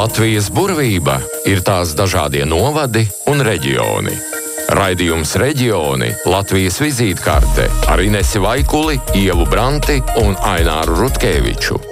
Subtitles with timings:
[0.00, 4.14] Latvijas burvība ir tās dažādie novadi un reģioni.
[4.78, 11.89] Raidījums Reģioni Latvijas vizītkarte ar Inesi Vaikuli, Ievu Branti un Aināru Rutkeviču.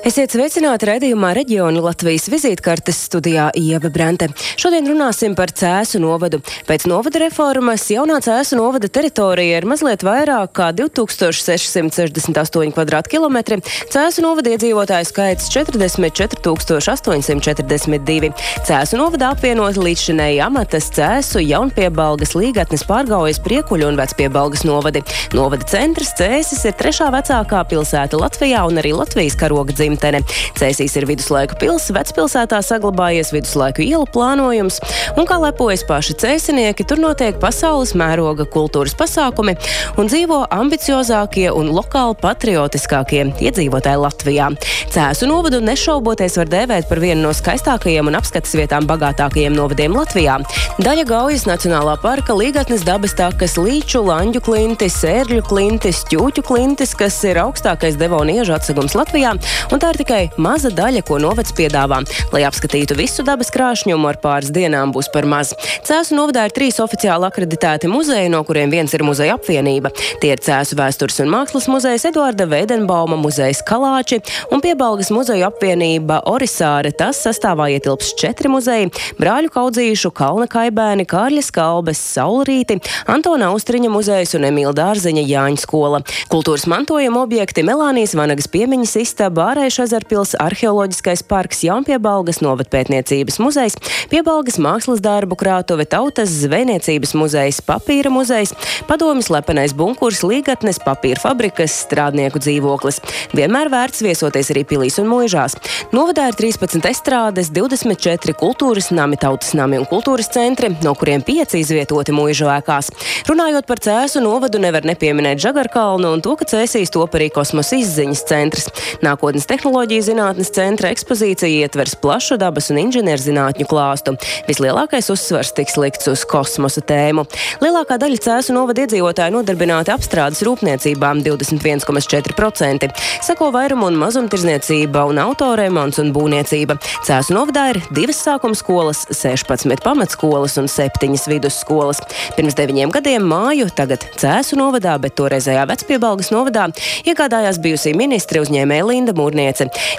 [0.00, 4.32] Esiet sveicināti redzējumā reģionu Latvijas vizītkartes studijā Ieva Brante.
[4.56, 6.40] Šodien runāsim par Cēsu novadu.
[6.64, 13.60] Pēc novada reformas jaunā Cēsu novada teritorija ir mazliet vairāk kā 2668 km2.
[13.92, 18.32] Cēsu novada iedzīvotāju skaits 44842.
[18.70, 25.04] Cēsu novada apvienot līdzšinēji amatas Cēsu, Jaunpiebalgas, Līgatnes, Pārgaujas, Priekuļu un Vecpiebalgas novadi.
[25.36, 30.22] Novada centrs Cēsis ir trešā vecākā pilsēta Latvijā un arī Latvijas karoga dzimta dzimtene.
[30.58, 34.80] Cēsīs ir viduslaiku pils, vecpilsētā saglabājies viduslaiku ielu plānojums,
[35.18, 39.56] un kā lepojas paši cēsinieki, tur notiek pasaules mēroga kultūras pasākumi
[39.98, 44.50] un dzīvo ambiciozākie un lokāli patriotiskākie iedzīvotāji Latvijā.
[44.90, 50.38] Cēsu novadu nešauboties var dēvēt par vienu no skaistākajiem un apskates vietām bagātākajiem novadiem Latvijā.
[50.80, 57.18] Daļa Gaujas Nacionālā parka, Līgatnes dabas takas, Līču, Lanģu klintis, Sērļu klintis, Ķūķu klintis, kas
[57.28, 59.34] ir augstākais devona iežu atsegums Latvijā,
[59.70, 62.00] un tā ir tikai maza daļa, ko novads piedāvā.
[62.34, 65.54] Lai apskatītu visu dabas krāšņumu, ar pāris dienām būs par maz.
[65.86, 69.92] Cēsu novadā ir trīs oficiāli akreditēti muzeji, no kuriem viens ir muzeja apvienība.
[70.20, 74.20] Tie ir Cēsu vēstures un mākslas muzejs Eduarda Veidenbauma muzejs Kalāči
[74.52, 76.92] un Piebalgas muzeju apvienība Orisāre.
[76.96, 84.34] Tas sastāvā ietilps četri muzeji- Brāļu kaudzīšu, Kalna kaibēni, Kārļa skalbes, Saulrīti, Antona Austriņa muzejs
[84.36, 86.02] un Emīla Dārziņa Jāņa skola.
[86.30, 93.76] Kultūras mantojuma objekti Melānijas Vanagas piemiņas istaba, Ārēša ezerpils, arheoloģiskais parks, Jaunpiebalgas novatpētniecības muzejs,
[94.10, 98.50] Piebalgas mākslas darbu krātuve, Tautas zvejniecības muzejs, papīra muzejs,
[98.88, 102.98] padomjas lepenais bunkurs, līgatnes, papīra fabrikas, strādnieku dzīvoklis.
[103.38, 105.54] Vienmēr vērts viesoties arī pilīs un mūžās.
[105.94, 111.54] Novadā ir 13 estrādes, 24 kultūras nami, tautas nami un kultūras centri, no kuriem 5
[111.60, 112.90] izvietoti mūžu ēkās.
[113.30, 118.26] Runājot par cēsu novadu, nevar nepieminēt Žagarkalnu un to, ka cēsīs top arī kosmosa izziņas
[118.34, 118.70] centrs.
[119.06, 124.14] Nākotnes tehnoloģiju zinātnes centra ekspozīcija ietvers plašu dabas un inženierzinātņu klāstu.
[124.48, 127.26] Vislielākais uzsvars tiks likts uz kosmosa tēmu.
[127.60, 132.88] Lielākā daļa cēsu novada iedzīvotāju nodarbināti apstrādes rūpniecībā- 21,4%.
[133.20, 136.78] Seko vairumu un mazumtirdzniecība un autoremonts un būvniecība.
[137.04, 142.00] Cēsu novadā ir divas sākuma skolas, 16 pamatskolas un 7 vidusskolas.
[142.36, 146.72] Pirms deviņiem gadiem māju, tagad Cēsu novadā, bet toreizējā Vecpiebalgas novadā,
[147.04, 149.49] iegādājās bijusī ministri uzņēmēja Linda Mūrniece.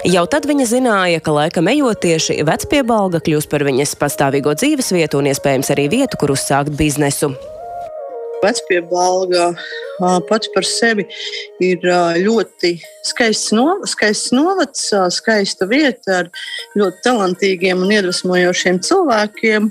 [0.08, 5.30] Jau tad viņa zināja, ka laikam ejot tieši Vecpiebalga kļūs par viņas pastāvīgo dzīvesvietu un
[5.32, 7.32] iespējams arī vietu, kur uzsākt biznesu.
[8.42, 9.52] Vecpiebalga
[10.28, 11.04] pats par sevi
[11.62, 11.84] ir
[12.24, 12.74] ļoti
[13.06, 16.30] skaists, no, skaists novads, skaista vieta ar
[16.78, 19.70] ļoti talantīgiem un iedvesmojošiem cilvēkiem.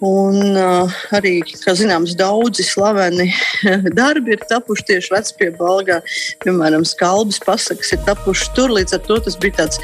[0.00, 3.26] Un uh, arī, kā zināms, daudzi slaveni
[3.98, 5.98] darbi ir tapuši tieši vecpiebalgā.
[6.40, 8.72] Piemēram, skalbas pasakas ir tapušas tur.
[8.72, 9.76] Līdz ar to tas bija tāds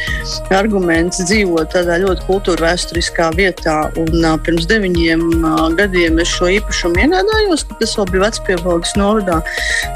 [0.56, 3.75] arguments dzīvot tādā ļoti kultūra vēsturiskā vietā.
[4.00, 8.97] Un uh, pirms deviņiem uh, gadiem es šo īpašumu iegādājos, kad tas vēl bija vecpiebalgas
[8.97, 9.43] novadā.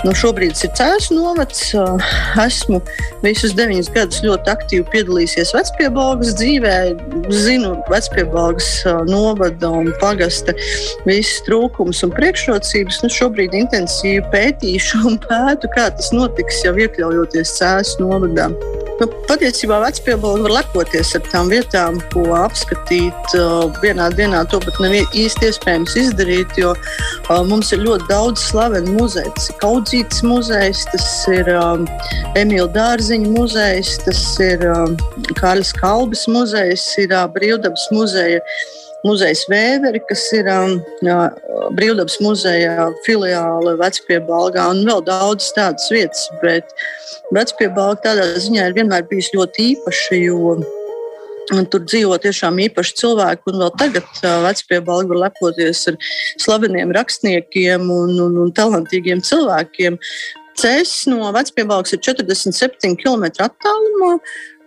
[0.05, 1.65] Nu, šobrīd tas ir cēlus novads.
[1.73, 2.13] Uh,
[2.45, 2.83] esmu
[3.25, 6.77] visus deviņus gadus ļoti aktīvi piedalījies vecpiebalgas dzīvē.
[7.33, 10.54] Zinu vecpiebalgas uh, novada un pārējā pagasta
[11.06, 13.03] visas trūkumus un priekšrocības.
[13.04, 18.50] Nu, šobrīd intensīvi pētīšu un pētu, kā tas notiks jau iekļaujoties Cēlus novadā.
[19.00, 24.43] Nu, patiesībā vecpiebalga var lepoties ar tām vietām, ko apskatīt uh, vienā dienā.
[24.53, 29.32] To pat nav īsti iespējams izdarīt, jo uh, mums ir ļoti daudz slavenu muzeju.
[29.38, 31.87] Tas ir Kaudzītas muzejs, tas ir um,
[32.37, 34.98] Emīļa Dārziņa muzejs, tas ir um,
[35.41, 38.44] Kārlis Kalbis muzejs, ir uh, Brīvdabas muzeja
[39.06, 40.77] muzejs Vēveri, kas ir um,
[41.77, 46.27] Brīvdabas muzeja filiāle Vecpiebalgā un vēl daudz tādas vietas.
[46.43, 46.75] Bet
[47.34, 50.59] Vecpiebalga tādā ziņā ir vienmēr bijis ļoti īpaša, jo
[51.50, 55.97] Tur dzīvo tiešām īpaši cilvēki, un vēl tagad uh, Vecpiebalga var lepoties ar
[56.39, 59.98] slaveniem rakstniekiem un, un, un talantīgiem cilvēkiem.
[60.59, 64.17] Ceļš no Vecpiebalgas ir 47 km attālumā.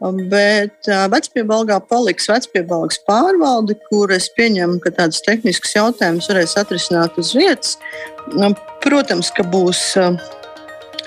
[0.04, 0.84] Bet
[1.14, 7.78] vecpiebalgā paliks vecpiebalgas pārvalde, kur es pieņemu, ka tādas tehniskas jautājumas varēs atrisināt uz vietas.
[8.36, 8.52] Nu,
[8.84, 9.94] protams, ka būs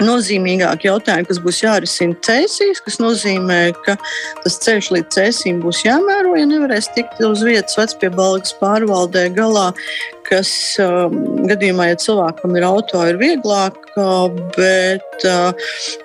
[0.04, 3.96] nozīmīgāki jautājumi, kas būs jārisina cēsīs, kas nozīmē, ka
[4.42, 9.70] tas ceļš līdz cēsīm būs jāmēro, ja nevarēs tikt uz vietas vecpiebalgas pārvaldē galā,
[10.26, 10.50] kas
[11.46, 13.76] gadījumā, ja cilvēkam ir auto, ir vieglāk,
[14.56, 15.26] bet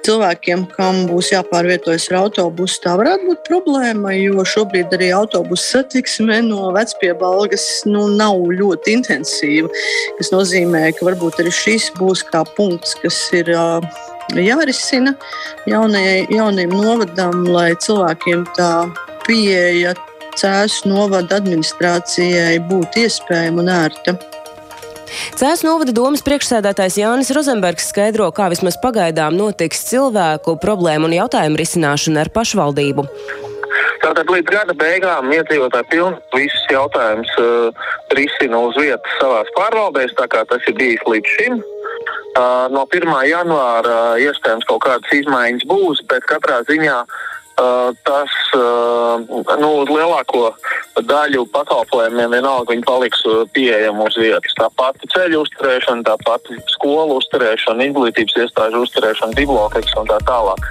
[0.05, 6.41] cilvēkiem, kam būs jāpārvietojas ar autobusu, tā varētu būt problēma, jo šobrīd arī autobusu satiksme
[6.45, 9.71] no vecpiebalgas nu, nav ļoti intensīva,
[10.19, 13.51] kas nozīmē, ka varbūt arī šis būs kā punkts, kas ir
[14.37, 15.15] jārisina
[15.69, 18.71] jaunajai, jaunajam novadam, lai cilvēkiem tā
[19.25, 19.95] pieeja
[20.39, 24.13] Cēzu novada administrācijai būtu iespējama un ērta.
[25.35, 31.59] Cēzus novada domas priekšsēdētājs Jānis Rozenbergs skaidro, kā vismaz pagaidām notiks cilvēku problēmu un jautājumu
[31.59, 33.05] risināšana ar pašvaldību.
[34.01, 37.83] Tātad līdz gada beigām iedzīvotāji pilnīgi visus jautājumus uh,
[38.15, 41.59] risina uz vietas savās pārvaldēs, tā kā tas ir bijis līdz šim.
[42.31, 43.11] Uh, no 1.
[43.27, 47.31] janvāra uh, iespējams kaut kādas izmaiņas būs, bet katrā ziņā Uh,
[48.07, 48.37] tas
[49.61, 50.51] nu, uz lielāko
[51.07, 53.23] daļu pakalpojumiem vienalga viņi paliks
[53.55, 54.55] pieejami uz vietas.
[54.59, 60.65] Tā pati ceļu uzturēšana, tā pati skolu uzturēšana, izglītības iestāžu uzturēšana, bibliotēkas un tā tālāk.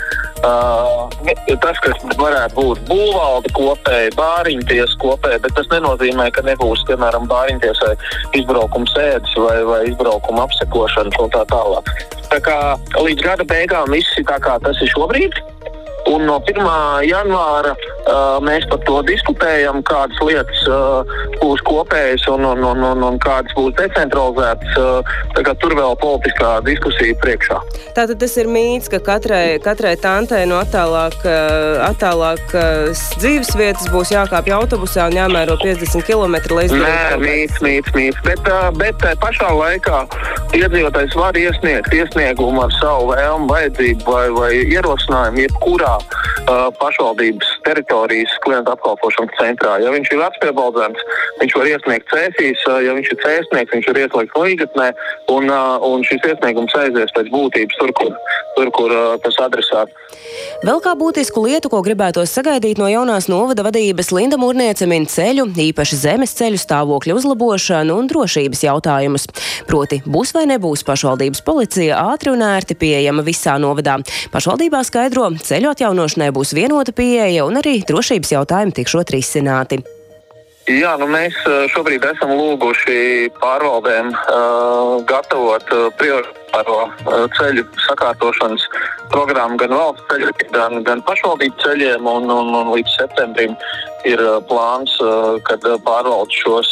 [1.60, 7.92] Tas, kas varētu būt būvvalde kopēji, bāriņties kopēji, bet tas nenozīmē, ka nebūs, piemēram, bāriņtiesai
[8.40, 11.92] izbraukuma sēdes vai, vai izbraukuma apsekošana un tā tālāk.
[12.30, 12.58] Tā kā
[12.96, 15.36] līdz gada beigām viss ir tā, kā tas ir šobrīd.
[16.08, 16.64] Un no 1.
[17.04, 17.99] janvāra uh,
[18.46, 20.62] mēs par to diskutējam, kādas lietas
[21.40, 24.78] būs kopējas un, un, un, un, un kādas būs decentralizētas.
[25.60, 27.58] Tur vēl politiskā diskusija priekšā.
[27.96, 31.16] Tātad tas ir mīts, ka katrai, katrai tantei no attālāk,
[31.84, 38.20] attālākas dzīves vietas būs jākāpj autobusā un jāmēro 50 km līdz Nē, mīts, mīts, mīts.
[38.24, 38.46] Bet,
[38.78, 40.04] bet pašā laikā
[40.56, 47.52] iedzīvotājs var iesniegt iesniegumu ar savu vēlmu, vajadzību vai, vai ierosinājumu jebkurā uh, pašvaldības
[47.90, 49.78] teritorijas klienta apkalpošanas centrā.
[49.82, 51.02] Ja viņš ir vecpiebaldzēns,
[51.40, 54.88] viņš var iesniegt cēsīs, uh, ja viņš ir cēsnieks, viņš var ieslēgt līgatnē,
[55.34, 58.14] un, uh, un šis iesniegums aizies pēc būtības tur, kur,
[58.56, 59.94] tur, kur uh, tas adresāts.
[60.64, 65.48] Vēl kā būtisku lietu, ko gribētos sagaidīt no jaunās novada vadības, Linda Mūrniece min ceļu,
[65.56, 69.26] īpaši zemes ceļu stāvokļa uzlabošanu un drošības jautājumus.
[69.68, 73.98] Proti, būs vai nebūs pašvaldības policija ātri un ērti pieejama visā novadā.
[74.34, 79.80] Pašvaldībā skaidro, ceļu atjaunošanai būs vienota pieeja un arī drošības jautājumi tikšot risināti.
[80.70, 81.34] Jā, nu mēs
[81.72, 88.64] šobrīd esam lūguši pārvaldēm uh, gatavot uh, prioritāro uh, ceļu sakārtošanas
[89.12, 92.06] programmu gan valsts ceļiem, gan, gan pašvaldību ceļiem.
[92.10, 93.56] Un, un, un līdz septembrim
[94.08, 96.70] ir uh, plāns, uh, kad pārvaldes šos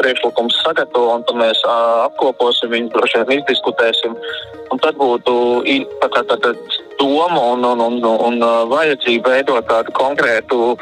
[0.00, 4.16] priekšlikumus sagatavo un tad mēs apkoposim viņus, droši vien izdiskutēsim.
[4.72, 5.34] Un tad būtu
[6.00, 6.54] tā, tā, tā,
[6.98, 10.74] doma un, un, un, un, vajadzība veidot tādu konkrētu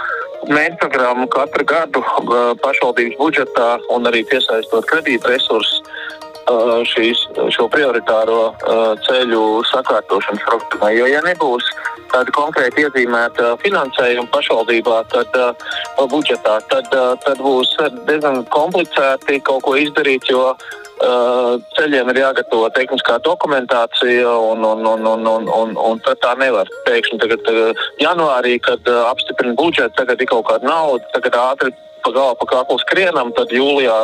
[0.50, 2.02] mērķprogrammu katru gadu
[2.62, 5.82] pašvaldības budžetā un arī piesaistot kredītu resursus
[6.90, 7.22] šīs,
[7.54, 8.50] šo prioritāro
[9.06, 10.92] ceļu sakārtošanas programmai.
[10.98, 11.66] Jo, ja nebūs
[12.10, 15.38] tāda konkrēti iezīmēta finansējuma pašvaldībā, tad
[16.10, 16.90] budžetā, tad,
[17.24, 17.76] tad būs
[18.08, 20.50] diezgan komplicēti kaut ko izdarīt, jo
[21.00, 26.68] ceļiem ir jāgatavo tehniskā dokumentācija, un, un, un, un, un, un, un tā nevar.
[26.84, 31.72] Pēkšņi tagad, uh, janvārī, kad apstiprina budžetu, tagad ir kaut kāda nauda, tagad ātri
[32.04, 33.96] pa galu pa kaklu skrienam, tad jūlijā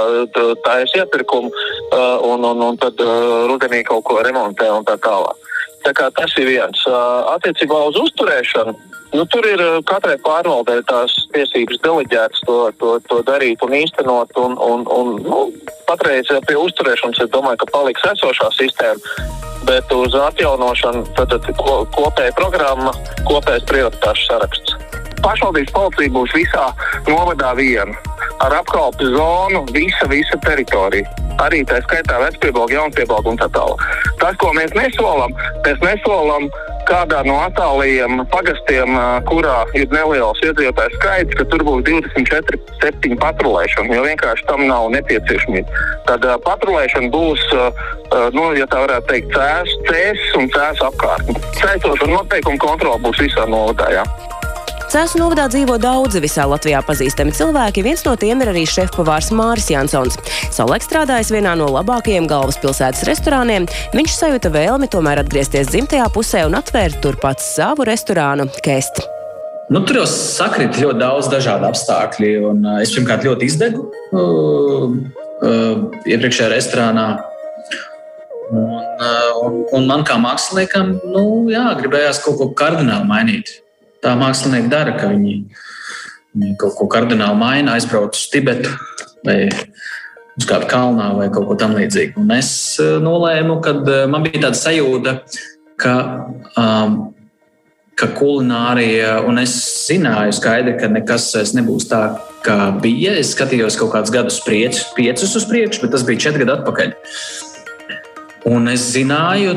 [0.65, 4.99] tā ir iepirkuma, uh, un, un, un tad uh, rudenī kaut ko remontē un tā
[5.03, 5.47] tālāk.
[5.87, 6.83] Tā kā tas ir viens.
[7.31, 8.75] Attiecībā uz uzturēšanu.
[9.15, 14.35] Nu, tur ir katrai pārvaldē tās tiesības deleģētas to, to, to darīt un īstenot.
[14.43, 15.39] Un, un, un, nu,
[15.87, 19.29] patreiz pie uzturēšanas es domāju, ka paliks esošā sistēma,
[19.69, 21.63] bet uz atjaunošanu tad, tad
[21.95, 22.93] kopēja programma,
[23.31, 24.76] kopējais prioritāšu saraksts
[25.25, 26.67] pašvaldības policija būs visā
[27.09, 27.97] novadā viena.
[28.45, 31.09] Ar apkalpes zonu visa, visa teritorija.
[31.41, 33.83] Arī tā skaitā vecpiebalga, jaunpiebalga un tā tālāk.
[34.21, 35.33] Tas, ko mēs nesolam,
[35.65, 36.49] mēs nesolam
[36.87, 38.95] kādā no attālajiem pagastiem,
[39.29, 44.89] kurā ir neliels iedzīvotāju skaits, ka tur būs 24, 7 patrulēšana, jo vienkārši tam nav
[44.95, 45.83] nepieciešamība.
[46.09, 47.85] Tad uh, patrulēšana būs, uh,
[48.37, 51.37] nu, ja tā varētu teikt, cēs, cēs un cēs apkārtni.
[51.59, 54.07] Saistoša noteikuma kontrola būs visā novadā.
[54.97, 57.83] Cēsu novadā dzīvo daudzi visā Latvijā pazīstami cilvēki.
[57.85, 60.15] Viens no tiem ir arī šefpavārs Māris Jansons.
[60.49, 66.57] Savulaik strādājis vienā no labākajiem galvaspilsētas restorāniem, viņš sajūta vēlmi tomēr atgriezties dzimtajā pusē un
[66.57, 69.03] atvērt turpat savu restorānu Kest.
[69.69, 72.33] Nu, tur jau sakrit ļoti daudz dažādu apstākļu.
[72.55, 77.07] Uh, es pirmkārt ļoti izdegu uh, uh, iepriekšējā restorānā.
[78.49, 83.59] Un, uh, un, un man kā māksliniekam, nu, jā, gribējās kaut ko kardināli mainīt
[84.05, 85.37] tā mākslinieki dara, ka viņi,
[86.37, 88.73] viņi kaut ko kardināli maina, aizbrauc uz Tibetu
[89.27, 89.47] vai
[90.37, 92.21] uzkāpt kalnā vai kaut ko tamlīdzīgu.
[92.21, 92.51] Un es
[93.03, 93.77] nolēmu, ka
[94.11, 95.17] man bija tāda sajūta,
[95.81, 95.95] ka,
[96.61, 96.99] um,
[97.97, 99.57] ka kulinārija, un es
[99.89, 102.03] zināju skaidri, ka nekas nebūs tā,
[102.47, 103.17] kā bija.
[103.19, 106.93] Es skatījos kaut kādus gadus, priec, piecus uz priekšu, bet tas bija četri gadi atpakaļ.
[108.47, 109.57] Un es zināju,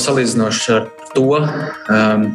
[0.00, 2.30] salīdzinoši ar to, um,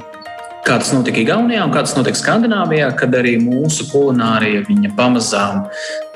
[0.66, 4.64] kā tas notika Igaunijā un kā tas notiek Skandināvijā, kad arī mūsu kulinārija
[4.98, 5.66] pamazām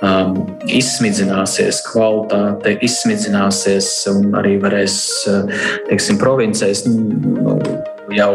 [0.02, 4.96] um, izsmidzināsies, kvalitāte izsmidzināsies un arī varēs,
[5.90, 7.60] teiksim, provincēs nu,
[8.16, 8.32] jau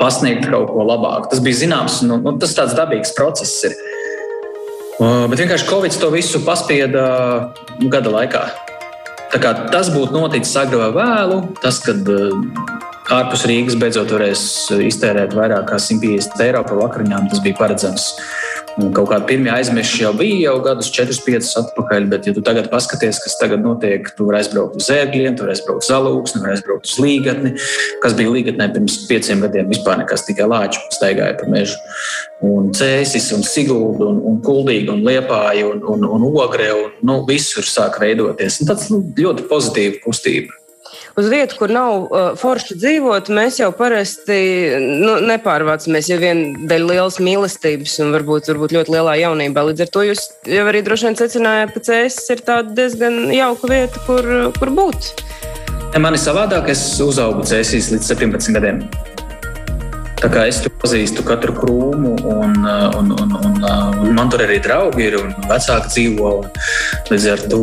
[0.00, 1.32] pasniegt kaut ko labāku.
[1.32, 3.76] Tas bija zināms, nu, nu, tas tāds dabīgs process ir.
[4.96, 7.04] Uh, bet vienkārši Covid to visu paspieda
[7.76, 8.46] nu, gada laikā.
[9.36, 11.42] Tas būtu noticis agri vai vēlu.
[11.60, 12.75] Tas, kad uh,
[13.14, 14.42] ārpus Rīgas beidzot varēs
[14.82, 17.30] iztērēt vairāk kā 150 eiro par vakariņām.
[17.30, 18.10] Tas bija paredzams.
[18.76, 22.42] Un kaut kāda pirmie aizmeši jau bija jau gadus, 4, 5 atpakaļ, bet, ja tu
[22.44, 26.42] tagad paskaties, kas tagad notiek, tu vari aizbraukt uz zēgļiem, tu vari aizbraukt uz zalūksni,
[26.42, 27.54] vari aizbraukt uz līgatni,
[28.02, 29.72] kas bija līgatnē pirms pieciem gadiem.
[29.72, 31.80] Vispār nekas tikai lāču staigāja pa mežu.
[32.44, 37.22] Un cēsis, un sigulda, un, un kuldīga, un liepāja, un, un, un ogre, un nu,
[37.30, 38.60] visur sāk veidoties.
[38.60, 40.65] Un tāds nu, ļoti pozitīva kustība
[41.16, 44.38] uz vietu, kur nav uh, forši dzīvot, mēs jau parasti
[44.82, 49.66] nu, nepārvācamies jau vien dēļ lielas mīlestības un varbūt, varbūt ļoti lielā jaunībā.
[49.70, 52.44] Līdz ar to jūs jau arī droši vien secinājāt, ka Cēsis ir
[52.76, 55.12] diezgan jauka vieta, kur, kur būt.
[55.96, 58.82] Man ir savādāk, es uzaugu Cēsīs līdz 17 gadiem.
[60.26, 62.56] Tā kā es pazīstu katru krūmu, un,
[62.98, 63.60] un, un, un,
[64.02, 66.32] un man tur arī draugi ir un vecāki dzīvo.
[67.12, 67.60] Līdz ar to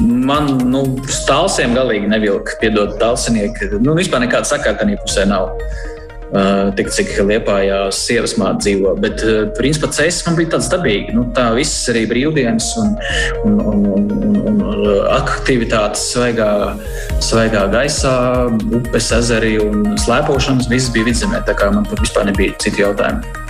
[0.00, 0.80] man nu,
[1.12, 3.68] stāvsiem galīgi nevilka, piedod, tālsinieki.
[3.84, 5.52] Nu, vispār nekāda sakāta tajā pusē nav.
[6.78, 8.92] Tik cik liepājā sievas māte dzīvo.
[9.00, 9.22] Bet,
[9.56, 11.14] principā, ceļš man bija tāds dabīgs.
[11.16, 12.94] Nu, tā viss arī brīvdienas un,
[13.48, 16.50] un, un, un, un, un aktivitātes svaigā,
[17.24, 18.14] svaigā gaisā,
[18.82, 20.68] upes, ezeri un slēpošanas.
[20.68, 23.46] Viss bija vidzemē, tā kā man tur vispār nebija citu jautājumu.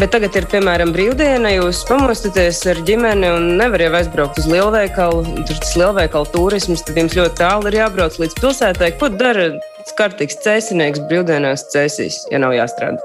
[0.00, 5.26] Bet tagad ir, piemēram, brīvdiena, jūs pamostaties ar ģimeni un nevar jau aizbraukt uz lielveikalu.
[5.44, 8.94] Tur tas lielveikalu turisms, tad jums ļoti tālu ir jābrauc līdz pilsētai.
[8.96, 9.50] Ko dara
[9.98, 13.00] kārtīgs cēsinieks brīvdienās cēsīs, ja nav jāstrādā?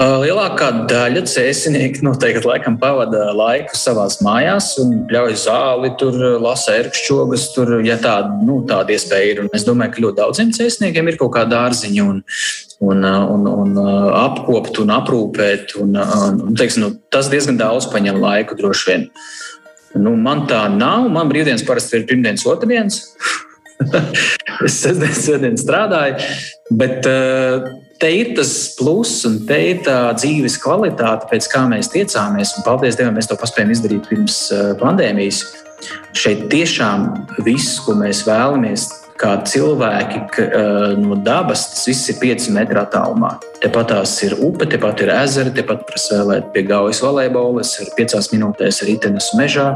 [0.00, 7.44] Lielākā daļa cēsinieki noteikti laikam pavada laiku savā mājās un ļauj zāli, tur lasa ērkšķogas,
[7.52, 9.42] tur, ja tāda, nu, tāda iespēja ir.
[9.44, 12.22] Un es domāju, ka ļoti daudziem cēsiniekiem ir kaut kāda dārziņa un,
[12.80, 13.76] un, un, un
[14.22, 15.76] apkopt un aprūpēt.
[15.82, 19.06] Un, un, teiksim, nu, tas diezgan daudz paņem laiku droši vien.
[20.00, 21.10] Nu, man tā nav.
[21.12, 23.02] Man brīvdienas parasti ir pirmdienas, otrdienas.
[24.66, 26.20] es sestdien, sestdien strādāju,
[26.76, 27.64] bet uh,
[28.00, 32.56] te ir tas pluss un te ir tā dzīves kvalitāte, pēc kā mēs tiecāmies.
[32.56, 35.44] Un, paldies Dievam, mēs to paspējam izdarīt pirms uh, pandēmijas.
[36.16, 37.06] Šeit tiešām
[37.46, 38.88] viss, ko mēs vēlamies,
[39.20, 43.34] kā cilvēki ka, uh, no dabas, tas viss ir 5 metru attālumā.
[43.60, 47.60] Tepat tās ir upe, tepat ir ezeri, tepat var spēlēt pie gaujas volejbola.
[47.64, 49.66] Es ar 5 minūtēs ritenis mežā,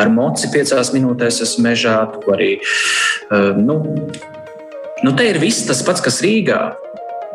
[0.00, 1.96] ar moci 5 minūtēs esmu mežā.
[2.20, 2.50] Tu arī,
[3.30, 3.80] nu,
[5.02, 6.60] nu, te ir viss tas pats, kas Rīgā.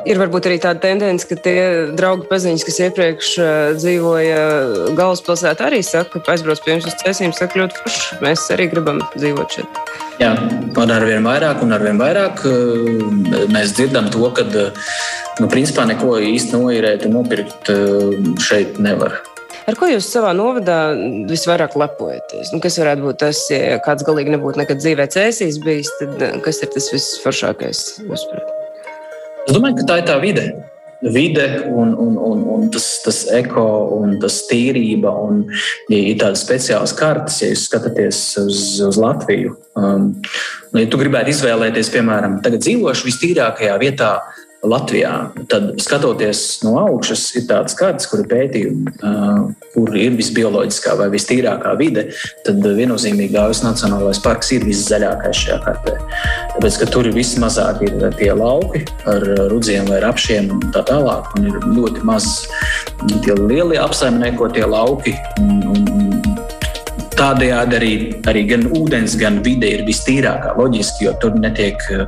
[0.05, 1.59] Ir varbūt arī tāda tendence, ka tie
[1.97, 4.41] draugi paziņas, kas iepriekš uh, dzīvoja
[4.93, 8.19] galvaspilsētā, arī saka, ka aizbrauc pie jums uz cēsīm, saka, ļoti forši.
[8.21, 9.79] Mēs arī gribam dzīvot šeit.
[10.21, 10.35] Jā,
[10.77, 12.45] un ar vien vairāk, un ar vien vairāk
[13.55, 17.73] mēs dzirdam to, ka nu, principā neko īsti noīrēt un nopirkt
[18.45, 19.23] šeit nevar.
[19.65, 20.93] Ar ko jūs savā novadā
[21.25, 22.51] visvairāk lepojaties?
[22.53, 26.62] Nu, kas varētu būt tas, ja kāds galīgi nebūtu nekad dzīvē cēsīs bijis, tad kas
[26.62, 27.81] ir tas visforšākais?
[28.13, 30.45] Es domāju, ka tā ir tā vide.
[31.01, 33.65] Vide un, un, un, un tas, tas eko
[33.98, 35.10] un tas tīrība.
[35.25, 35.41] Un,
[35.89, 39.57] ja ir tādas speciālas kartes, ja jūs skatāties uz, uz Latviju.
[39.81, 40.12] Um,
[40.77, 44.13] ja tu gribētu izvēlēties, piemēram, tagad dzīvošu vistīrākajā vietā,
[44.69, 45.13] Latvijā.
[45.51, 48.93] Tad, skatoties no augšas, ir tāds kārtas, kur ir pētījumi,
[49.74, 52.07] kur ir visbioloģiskā vai vistīrākā vide.
[52.48, 55.98] Tad viennozīmīgi Gājas Nacionālais parks ir viszaļākais šajā kartē.
[56.55, 61.31] Tāpēc, ka tur ir vismazāk ir tie lauki ar rudziem vai rapšiem un tā tālāk.
[61.39, 62.31] Un ir ļoti maz
[63.25, 65.15] tie lielie apsaimniekotie lauki.
[65.41, 66.04] Un, un,
[67.15, 67.91] Tādējādi arī,
[68.27, 72.03] arī gan ūdens, gan vide ir vistīrākā, loģiski, jo tur netiek eh,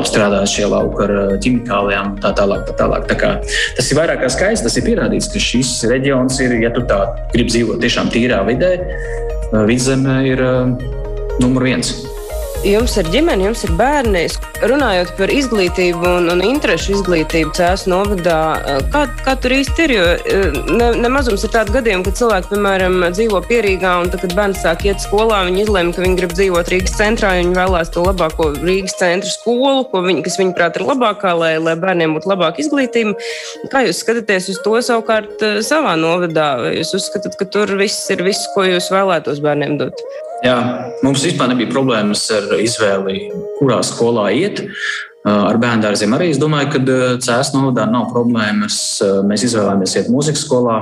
[0.00, 2.66] apstrādāti šie lauki ar eh, ķimikālijām tā tālāk.
[2.66, 3.06] Tā tālāk.
[3.10, 3.32] Tā kā,
[3.78, 4.66] tas ir vairāk kā skaisti.
[4.66, 8.74] Tas ir pierādīts, ka šis reģions ir, ja tu tā gribi dzīvot tiešām tīrā vidē,
[8.82, 10.46] eh, vidzemē ir
[11.38, 11.94] numur viens.
[12.66, 14.24] Jums ir ģimene, jums ir bērni.
[14.66, 18.38] Runājot par izglītību un, un interešu izglītību Cēlā novadā,
[18.90, 19.94] kā, kā tur īsti ir?
[19.94, 20.08] Jo
[20.74, 24.82] ne, nemazums ir tādi gadījumi, kad cilvēki, piemēram, dzīvo pierīgā, un tad, kad bērns sāk
[24.88, 28.50] iet skolā, viņi izlēma, ka viņi grib dzīvot Rīgas centrā, un viņi vēlās to labāko
[28.58, 33.14] Rīgas centra skolu, viņi, kas viņuprāt ir labākā, lai, lai bērniem būtu labāka izglītība.
[33.70, 36.56] Kā jūs skatāties uz to savukārt savā novadā?
[36.64, 40.08] Vai jūs uzskatāt, ka tur viss ir viss, ko jūs vēlētos bērniem dot?
[40.38, 40.54] Jā,
[41.02, 43.28] mums vispār nebija problēmas ar izvēli,
[43.58, 44.64] kurā skolā iet.
[45.28, 46.80] Ar bērnu dārziem arī es domāju, ka
[47.24, 48.78] cēlā novadā nav problēmas.
[49.28, 50.78] Mēs izvēlējāmies iet mūzikas skolā.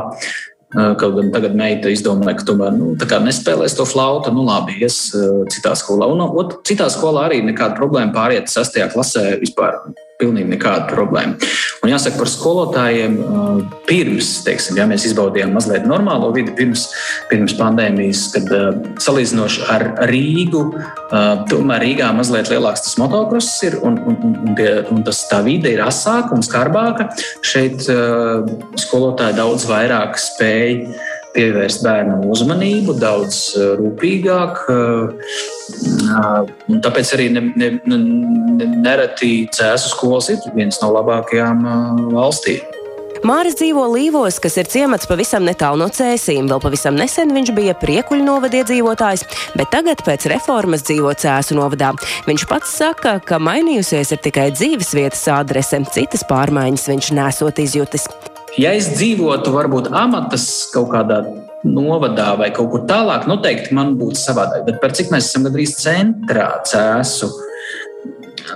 [0.76, 4.34] Kaut gan tagad meita izdomāja, ka tomēr nu, nespēlēs to flautu.
[4.34, 4.98] Nu, labi, ies
[5.54, 6.10] citā skolā.
[6.12, 9.80] Un, un citā skolā arī nekāda problēma pāriet sastajā klasē vispār
[10.20, 11.36] pilnīgi nekāda problēma.
[11.84, 13.16] Un jāsaka par skolotājiem,
[13.86, 16.86] pirms teiksim, ja mēs izbaudījām mazliet normālo vidi, pirms,
[17.30, 18.48] pirms pandēmijas, kad
[19.02, 20.62] salīdzinoši ar Rīgu,
[21.52, 25.42] tomēr Rīgā mazliet lielāks tas motocross ir un, un, un, un, tie, un tas, tā
[25.46, 27.10] vide ir asāka un skarbāka.
[27.46, 27.84] Šeit
[28.86, 30.80] skolotāji daudz vairāk spēj
[31.36, 34.64] pievērst bērnam uzmanību daudz eh, rūpīgāk.
[34.72, 35.34] Eh,
[36.72, 41.62] un tāpēc arī ne, ne, ne, nereti cēsu skolas ir viens no labākajām
[42.14, 42.60] valstī.
[43.26, 46.50] Māris dzīvo Līvos, kas ir ciemats pavisam netālu no cēsīm.
[46.50, 49.24] Vēl pavisam nesen viņš bija priekuļu novada iedzīvotājs,
[49.56, 51.94] bet tagad pēc reformas dzīvo cēsu novadā.
[52.28, 58.06] Viņš pats saka, ka mainījusies ir tikai dzīves vietas adrese, citas pārmaiņas viņš nesot izjutis.
[58.56, 61.20] Ja es dzīvotu varbūt amatas kaut kādā
[61.66, 64.64] novadā vai kaut kur tālāk, noteikti man būtu savādāk.
[64.68, 67.28] Bet par cik mēs esam gandrīz centrā cēsu,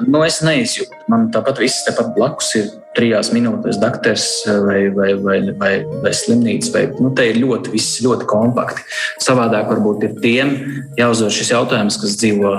[0.06, 1.02] nu es neizjūtu.
[1.12, 4.26] Man tāpat viss tepat blakus ir trijās minūtēs doktors
[4.64, 6.72] vai, vai, vai, vai, vai slimnīca.
[6.78, 8.86] Vai, nu, te ir ļoti, viss ļoti kompakti.
[9.20, 10.56] Savādāk varbūt ir tiem
[11.00, 12.56] jāuzdod šis jautājums, kas dzīvo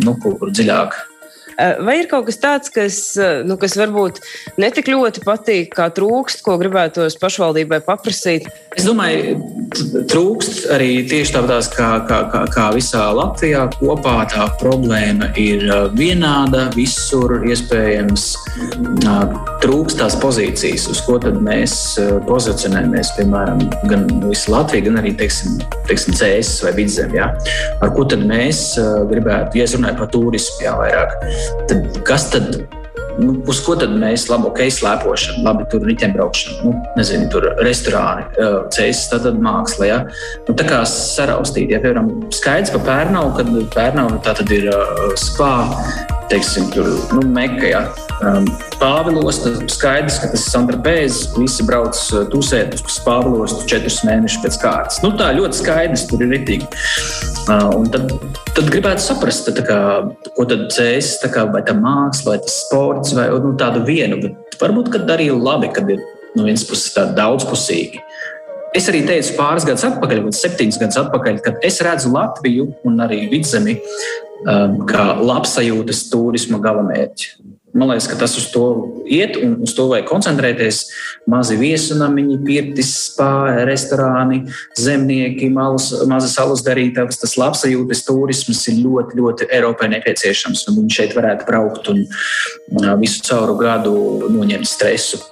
[0.00, 0.96] nu, kaut kur dziļāk
[1.84, 4.20] vai ir kaut kas tāds, kas, eh, nu, kas varbūt
[4.60, 8.48] netik ļoti patīk, kā trūkst, ko gribētos pašvaldībai paprasīt?
[8.76, 9.36] Es domāju,
[10.10, 14.16] trūkst arī tieši tāpatās kā, kā, kā, kā visā Latvijā kopā.
[14.30, 18.28] Tā problēma ir eh, vienāda, visur iespējams
[19.60, 21.74] trūkst tās pozīcijas, uz ko tad mēs
[22.28, 27.14] pozicionējamies, piemēram, gan visu Latviju, gan arī, teiksim, teiksim CS vai Vidzem.
[27.16, 27.30] Ja?
[27.84, 28.62] Ar ko tad mēs
[29.10, 31.16] gribētu, ja es runāju par turismu, jā, vairāk
[31.70, 32.62] tad kas tad?
[33.20, 38.24] Nu, uz ko tad mēs labi, ok, slēpošana, labi, tur riteņbraukšana, nu, nezinu, tur restorāni,
[38.72, 39.88] ceļš, tātad māksla.
[39.90, 39.98] Ja?
[40.46, 45.10] Nu, tā kā saraustīt, ja, piemēram, skaidrs par Pērnavu, kad Pērnavu tā tad ir uh,
[45.20, 45.52] spā,
[46.32, 47.84] teiksim, tur, nu, Meka, ja?
[48.26, 48.46] Um,
[48.80, 51.98] Pāvilos, tad skaidrs, ka tas ir Santrapēzes, visi brauc
[52.32, 55.00] tusēt uz Pāvilos četrus mēnešus pēc kārtas.
[55.04, 56.68] Nu, tā ļoti skaidrs, tur ir ritīgi.
[57.50, 58.12] Uh, un tad,
[58.56, 59.80] tad gribētu saprast, tā kā,
[60.36, 64.20] ko tad cēs, kā, vai tā māksla, vai tas sports, vai nu, tādu vienu.
[64.22, 66.02] Bet varbūt arī labi, kad ir
[66.36, 68.04] no vienas puses tāda daudzpusīga.
[68.76, 73.02] Es arī teicu pāris gadus atpakaļ, vai septiņus gadus atpakaļ, kad es redzu Latviju un
[73.02, 73.74] arī vidzemi
[74.46, 77.32] um, kā labsajūtas turisma galamērķi.
[77.72, 78.64] Man liekas, ka tas uz to
[79.06, 80.80] iet un uz to vajag koncentrēties.
[81.30, 84.40] Mazi viesunamiņi, pirtis, spāņi, restorāni,
[84.78, 87.20] zemnieki, malas, mazas alus darītavas.
[87.22, 90.66] Tas labsajūtas turisms ir ļoti, ļoti Eiropai nepieciešams.
[90.70, 92.06] Viņi šeit varētu braukt un
[93.02, 93.94] visu cauru gadu
[94.34, 95.22] noņemt stresu.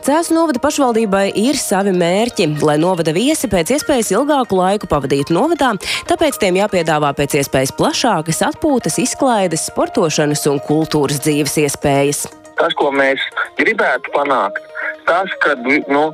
[0.00, 5.74] Cēzu novada pašvaldībai ir savi mērķi, lai novada viesi pēc iespējas ilgāku laiku pavadītu novadā,
[6.08, 12.24] tāpēc tiem jāpiedāvā pēc iespējas plašākas atpūtas, izklaides, sportošanas un kultūras dzīves iespējas.
[12.56, 13.20] Tas, ko mēs
[13.60, 14.64] gribētu panākt,
[15.04, 15.52] tas, ka
[15.92, 16.06] nu,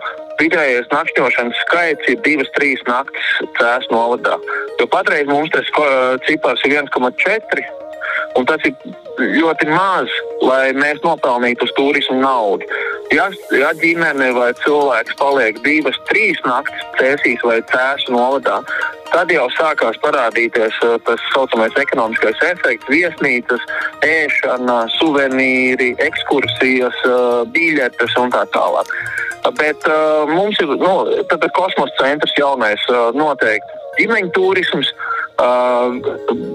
[0.42, 4.34] vidējais nakšņošanas skaits ir divas, trīs naktis cēlā novadā.
[4.82, 5.70] Jo patreiz mums tas
[6.26, 7.66] cipars ir 1,4
[8.36, 8.74] Un tas ir
[9.20, 10.12] ļoti maz,
[10.44, 12.66] lai mēs nopelnītu uz turismu naudu.
[13.14, 18.58] Ja, ja ģimene vai cilvēks paliek divas, trīs naktis cēsīs vai cēsu novadā,
[19.12, 23.62] tad jau sākās parādīties uh, tas saucamais ekonomiskais efekts, viesnīcas,
[24.06, 28.90] ēšana, suvenīri, ekskursijas, uh, biļetes un tā tālāk.
[29.56, 30.94] Bet uh, mums ir nu,
[31.54, 32.82] kosmosa centrs jaunais
[33.14, 34.90] noteikti ģimeņu turisms.
[35.36, 35.98] Uh,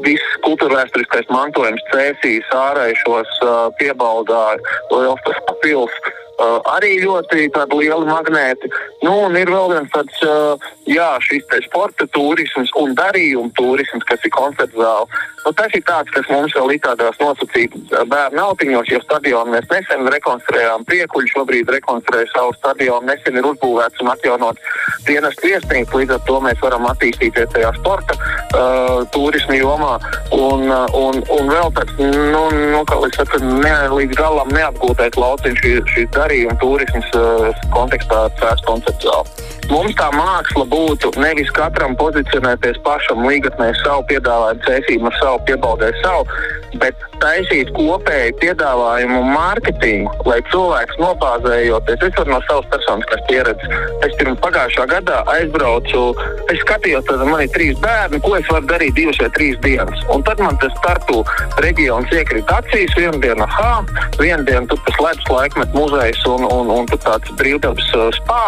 [0.02, 4.56] viss kultūrvēturiskais mantojums, cēsīs, ārējušos, uh, piebaldā,
[4.89, 8.70] liels tas pilsēta Uh, arī ļoti lieli magnēti.
[9.04, 14.24] Nu, un ir vēl viens tāds, uh, jā, šis sporta turisms un darījuma turisms, kas
[14.26, 15.06] ir koncerts zāle.
[15.44, 19.67] Nu, tas ir tāds, kas mums vēl ir tādās nosacītās bērnu autiņos, jo stadionu mēs
[19.72, 20.86] nesen rekonstruējām.
[20.89, 24.62] Priekuļi šobrīd rekonstruē savu stadionu, nesen ir uzbūvēts un atjaunot
[25.08, 26.02] dienas viesnīcu.
[26.02, 29.98] Līdz ar to mēs varam attīstīties tajā sporta uh, turismu jomā.
[30.38, 35.74] Un, un, un vēl tāds, nu, nu, kā līdz, ne, līdz galam neapgūtais lauciņš šī,
[35.96, 39.47] šī darījuma turismas uh, kontekstā cēs konceptuāli.
[39.71, 46.01] Mums tā māksla būtu nevis katram pozicionēties pašam līgatnē savu piedāvājumu, cēsību ar savu piebaudēju
[46.03, 46.41] savu,
[46.81, 52.05] bet taisīt kopēju piedāvājumu mārketingu, lai cilvēks nopāzējoties.
[52.07, 53.77] Es varu no savas personiskas pieredzes.
[54.05, 56.03] Es pirms pagājušā gadā aizbraucu,
[56.51, 60.05] es skatījos, tad man ir trīs bērni, ko es varu darīt divas vai trīs dienas.
[60.13, 61.21] Un tad man tas startu
[61.63, 62.95] reģions iekrita acīs.
[62.97, 63.81] Vienu dienu, ah,
[64.19, 68.41] vienu dienu tur tas ledus laikmet muzejs un, un, un tur tāds brīvdabas uh, spā.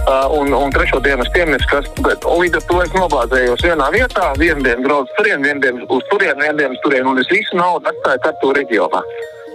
[0.00, 4.30] Uh, un, un trešo dienu es piemirstu, kas līdz ar to es nobāzējos vienā vietā,
[4.40, 7.58] vienu dienu braucu turien, vienu dienu uz turien, vienu dienu uz turien, un es visu
[7.58, 9.02] naudu atstāju Tartu reģionā.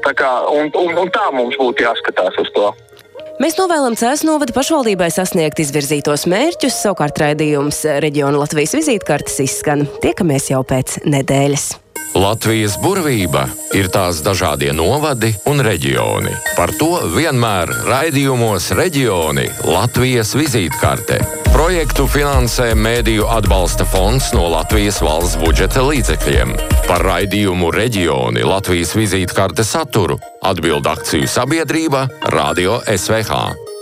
[0.06, 2.72] Tā, kā, un, un, un tā mums būtu jāskatās uz to.
[3.42, 9.84] Mēs novēlam Cēzu novada pašvaldībai sasniegt izvirzītos mērķus, savukārt raidījums reģiona Latvijas vizītkartes izskan.
[10.04, 11.74] Tiekamies jau pēc nedēļas.
[12.16, 13.42] Latvijas burvība
[13.76, 16.32] ir tās dažādie novadi un reģioni.
[16.56, 21.20] Par to vienmēr raidījumos reģioni Latvijas vizītkartē.
[21.52, 26.56] Projektu finansē Mēdīju atbalsta fonds no Latvijas valsts budžeta līdzekļiem.
[26.88, 33.75] Par raidījumu reģioni Latvijas vizītkartes saturu atbild akciju sabiedrība Radio SVH.